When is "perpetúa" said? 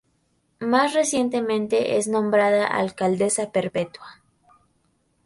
3.51-4.15